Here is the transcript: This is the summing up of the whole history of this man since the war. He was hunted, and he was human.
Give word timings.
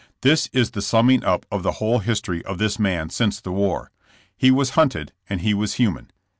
This 0.21 0.49
is 0.51 0.71
the 0.71 0.81
summing 0.81 1.23
up 1.23 1.45
of 1.51 1.61
the 1.61 1.73
whole 1.73 1.99
history 1.99 2.43
of 2.45 2.57
this 2.57 2.79
man 2.79 3.11
since 3.11 3.39
the 3.39 3.51
war. 3.51 3.91
He 4.35 4.49
was 4.49 4.71
hunted, 4.71 5.13
and 5.29 5.41
he 5.41 5.53
was 5.53 5.75
human. 5.75 6.09